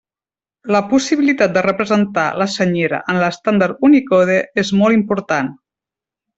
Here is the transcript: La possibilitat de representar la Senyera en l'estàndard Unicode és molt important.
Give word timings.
La 0.75 0.79
possibilitat 0.93 1.53
de 1.57 1.63
representar 1.65 2.25
la 2.43 2.49
Senyera 2.55 3.03
en 3.15 3.21
l'estàndard 3.25 3.87
Unicode 3.91 4.41
és 4.65 4.75
molt 4.83 5.01
important. 5.03 5.57